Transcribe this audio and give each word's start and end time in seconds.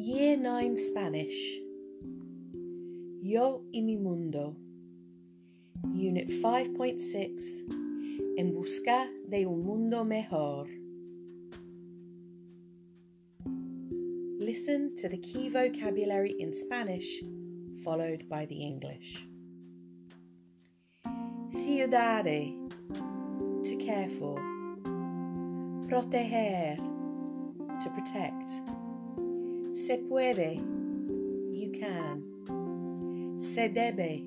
Online 0.00 0.76
Spanish. 0.76 1.60
Yo 3.20 3.62
y 3.72 3.82
mi 3.82 3.96
mundo. 3.96 4.54
Unit 5.82 6.30
5.6. 6.30 7.64
En 8.36 8.54
busca 8.54 9.10
de 9.28 9.44
un 9.44 9.64
mundo 9.64 10.04
mejor. 10.04 10.68
Listen 14.38 14.94
to 14.94 15.08
the 15.08 15.18
key 15.18 15.48
vocabulary 15.48 16.36
in 16.38 16.54
Spanish, 16.54 17.20
followed 17.82 18.28
by 18.28 18.46
the 18.46 18.54
English. 18.54 19.26
Cuidar. 21.52 22.22
To 23.64 23.76
care 23.76 24.08
for. 24.10 24.38
Proteger. 25.88 26.76
To 27.82 27.90
protect. 27.90 28.77
Se 29.88 29.96
puede, 29.96 30.56
you 31.50 31.72
can. 31.72 33.38
Se 33.40 33.70
debe, 33.70 34.22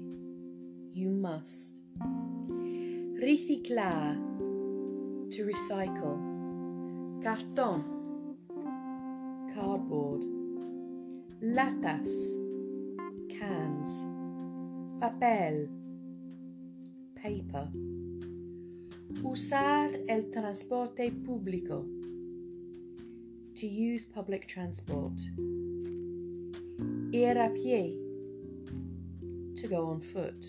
you 0.92 1.12
must. 1.12 1.78
Reciclar, 3.20 4.18
to 5.30 5.46
recycle. 5.46 6.18
Cartón, 7.22 7.84
cardboard. 9.54 10.24
Latas, 11.42 12.10
cans. 13.30 14.08
Papel, 15.00 15.70
paper. 17.14 17.70
Usar 19.24 19.92
el 20.08 20.32
transporte 20.32 21.12
público 21.12 21.86
to 23.62 23.68
use 23.68 24.04
public 24.04 24.48
transport. 24.48 25.22
Ir 27.14 27.38
a 27.38 27.50
pie, 27.50 27.94
to 29.56 29.68
go 29.68 29.86
on 29.86 30.02
foot. 30.02 30.48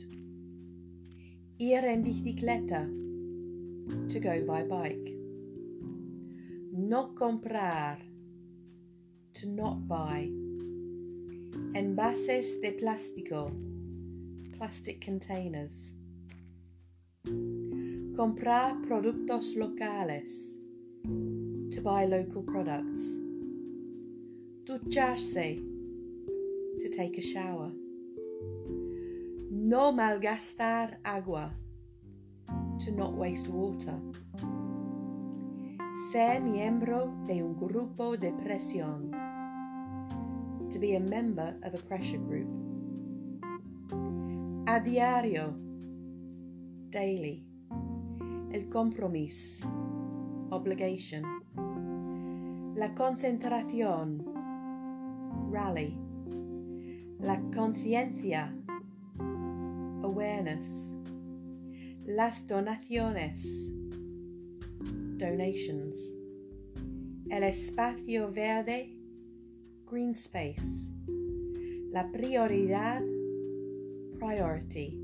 Ir 1.59 1.85
en 1.85 2.03
bicicleta, 2.03 2.81
to 4.09 4.19
go 4.19 4.41
by 4.47 4.63
bike. 4.63 5.13
No 6.73 7.13
comprar, 7.15 7.99
to 9.35 9.47
not 9.47 9.87
buy. 9.87 10.31
Envases 11.75 12.63
de 12.63 12.73
plástico, 12.73 13.53
plastic 14.57 15.03
containers. 15.03 15.93
Comprar 18.17 18.81
productos 18.89 19.55
locales, 19.55 20.57
to 21.73 21.81
buy 21.81 22.05
local 22.05 22.43
products. 22.43 23.17
Ducharse, 24.65 25.57
to 26.79 26.89
take 26.89 27.17
a 27.17 27.23
shower. 27.23 27.71
No 29.51 29.91
malgastar 29.91 30.97
agua, 31.05 31.51
to 32.85 32.91
not 32.91 33.15
waste 33.15 33.49
water. 33.49 33.99
Ser 36.11 36.41
miembro 36.41 37.15
de 37.27 37.43
un 37.43 37.57
grupo 37.57 38.19
de 38.19 38.33
presión, 38.33 39.11
to 40.71 40.79
be 40.79 40.97
a 40.97 41.01
member 41.01 41.55
of 41.63 41.73
a 41.75 41.83
pressure 41.89 42.19
group. 42.19 42.49
A 44.69 44.79
diario, 44.79 45.55
daily. 46.91 47.47
El 48.53 48.69
compromiso, 48.69 49.67
obligation. 50.53 51.25
La 52.77 52.95
concentración, 52.95 54.23
rally. 55.51 55.99
La 57.19 57.41
conciencia, 57.55 58.55
awareness. 60.03 60.95
Las 62.05 62.47
donaciones, 62.47 63.73
donations. 65.17 65.97
El 67.31 67.45
espacio 67.45 68.31
verde, 68.31 68.99
green 69.87 70.11
space. 70.11 70.89
La 71.91 72.11
prioridad, 72.11 73.03
priority. 74.19 74.99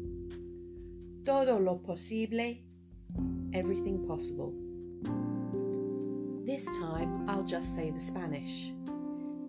Todo 1.24 1.58
lo 1.60 1.80
posible, 1.82 2.64
everything 3.52 4.06
possible. 4.06 4.52
This 6.48 6.64
time 6.78 7.28
I'll 7.28 7.42
just 7.42 7.74
say 7.74 7.90
the 7.90 8.00
Spanish. 8.00 8.72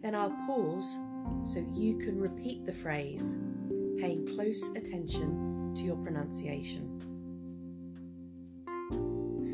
Then 0.01 0.13
I'll 0.13 0.35
pause 0.45 0.97
so 1.45 1.65
you 1.71 1.97
can 1.97 2.19
repeat 2.19 2.65
the 2.65 2.73
phrase, 2.73 3.37
paying 3.97 4.27
close 4.35 4.67
attention 4.75 5.71
to 5.75 5.81
your 5.81 5.95
pronunciation. 5.95 6.99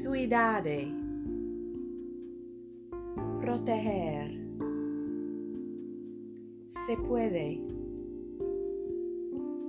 Cuidar. 0.01 0.63
Proteger. 3.39 4.41
Se 6.67 6.95
puede. 6.95 7.61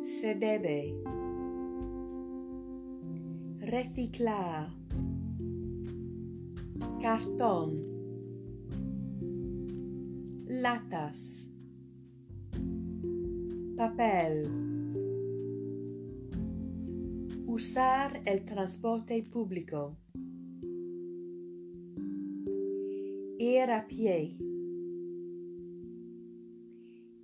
Se 0.02 0.34
debe. 0.34 0.94
Reciclar. 3.60 4.70
Cartón. 7.00 7.82
Latas. 10.46 11.50
Papel. 13.76 14.48
Usar 17.46 18.22
el 18.24 18.44
transporte 18.44 19.22
público. 19.22 19.96
Ir 23.38 23.70
a 23.70 23.86
pie. 23.86 24.36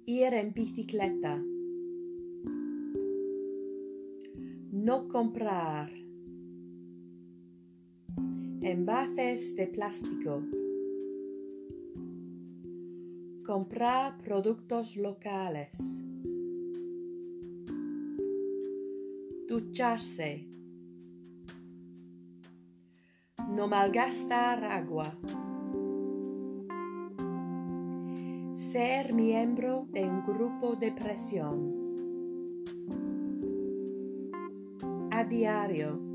Ir 0.07 0.35
en 0.35 0.53
bicicleta. 0.53 1.43
No 4.73 5.09
comprar. 5.09 6.02
Envases 8.65 9.57
de 9.57 9.67
plástico. 9.67 10.41
Comprar 13.45 14.17
productos 14.19 14.97
locales. 14.97 16.01
Ducharse. 19.49 20.47
No 23.49 23.67
malgastar 23.67 24.63
agua. 24.63 25.13
Ser 28.55 29.13
miembro 29.13 29.89
de 29.91 30.05
un 30.05 30.25
grupo 30.25 30.77
de 30.77 30.93
presión. 30.93 31.75
A 35.11 35.25
diario. 35.25 36.12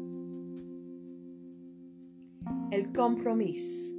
El 2.69 2.91
compromiso. 2.91 3.95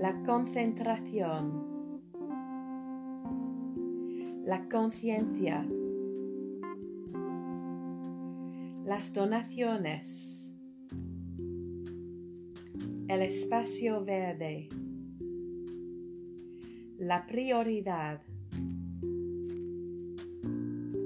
La 0.00 0.20
concentración. 0.26 2.00
La 4.44 4.68
conciencia. 4.68 5.64
Las 8.84 9.12
donaciones. 9.12 10.52
El 13.06 13.22
espacio 13.22 14.04
verde. 14.04 14.68
La 16.98 17.28
prioridad. 17.28 18.22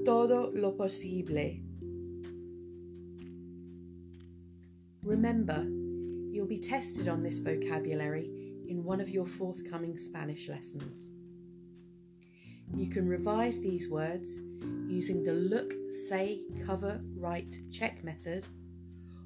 Todo 0.03 0.51
lo 0.51 0.75
posible. 0.75 1.60
Remember, 5.03 5.65
you'll 6.31 6.47
be 6.47 6.59
tested 6.59 7.07
on 7.07 7.23
this 7.23 7.39
vocabulary 7.39 8.29
in 8.67 8.83
one 8.83 9.01
of 9.01 9.09
your 9.09 9.25
forthcoming 9.25 9.97
Spanish 9.97 10.47
lessons. 10.47 11.09
You 12.73 12.87
can 12.87 13.07
revise 13.07 13.59
these 13.59 13.89
words 13.89 14.39
using 14.87 15.23
the 15.23 15.33
look, 15.33 15.73
say, 15.89 16.41
cover, 16.65 17.01
write, 17.17 17.55
check 17.71 18.03
method, 18.03 18.45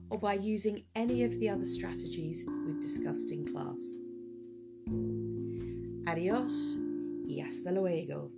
or 0.09 0.17
by 0.17 0.35
using 0.35 0.85
any 0.95 1.23
of 1.23 1.39
the 1.39 1.49
other 1.49 1.65
strategies 1.65 2.45
we've 2.65 2.81
discussed 2.81 3.31
in 3.31 3.45
class. 3.45 3.97
Adios 6.07 6.77
y 7.27 7.43
hasta 7.43 7.71
luego. 7.71 8.31